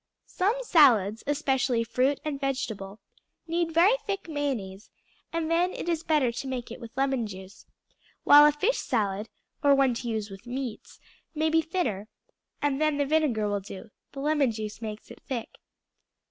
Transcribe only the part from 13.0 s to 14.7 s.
vinegar will do; the lemon